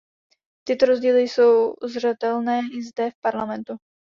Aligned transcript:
Tyto 0.63 0.85
rozdíly 0.85 1.21
jsou 1.21 1.73
zřetelné 1.83 2.59
i 2.73 2.83
zde 2.83 3.11
v 3.11 3.15
Parlamentu. 3.21 3.77